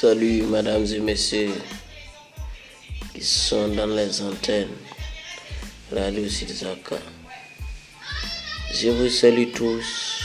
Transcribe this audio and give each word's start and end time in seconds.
Salut, 0.00 0.42
mesdames 0.42 0.86
et 0.94 1.00
messieurs 1.00 1.50
qui 3.12 3.20
sont 3.20 3.66
dans 3.66 3.88
les 3.88 4.22
antennes. 4.22 4.68
Radio 5.90 6.28
Zaka. 6.28 6.98
Je 8.72 8.90
vous 8.90 9.08
salue 9.08 9.50
tous 9.52 10.17